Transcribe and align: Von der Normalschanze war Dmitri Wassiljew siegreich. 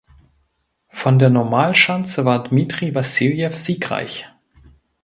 Von 0.89 1.19
der 1.19 1.29
Normalschanze 1.29 2.25
war 2.25 2.41
Dmitri 2.45 2.95
Wassiljew 2.95 3.51
siegreich. 3.51 4.25